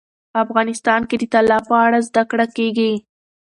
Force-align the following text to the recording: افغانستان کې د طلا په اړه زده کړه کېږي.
افغانستان 0.43 1.01
کې 1.09 1.15
د 1.19 1.23
طلا 1.33 1.59
په 1.69 1.75
اړه 1.85 1.99
زده 2.07 2.23
کړه 2.31 2.45
کېږي. 2.57 2.93